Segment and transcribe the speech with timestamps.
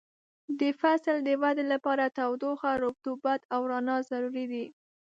[0.59, 4.65] د فصل د ودې لپاره تودوخه، رطوبت او رڼا ضروري دي.